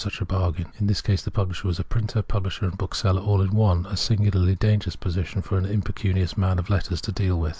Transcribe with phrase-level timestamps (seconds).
[0.03, 3.51] such a bargain; in this case the publisher was printer, publisher, and bookseller all in
[3.51, 7.49] one— a singularly dangerous person for an impecunious man of letters to deal with.